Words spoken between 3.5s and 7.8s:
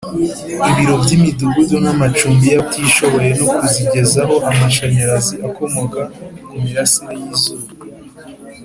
kuzigezaho amashanyarazi akomoka ku mirasire y izuba